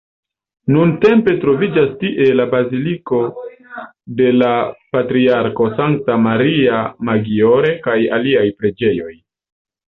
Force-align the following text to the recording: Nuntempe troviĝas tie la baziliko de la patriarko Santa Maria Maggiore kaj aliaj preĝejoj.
Nuntempe 0.75 1.33
troviĝas 1.41 1.91
tie 2.03 2.25
la 2.39 2.45
baziliko 2.53 3.19
de 4.21 4.31
la 4.39 4.49
patriarko 4.95 5.69
Santa 5.81 6.17
Maria 6.25 6.81
Maggiore 7.11 7.73
kaj 7.87 7.99
aliaj 8.19 8.49
preĝejoj. 8.65 9.13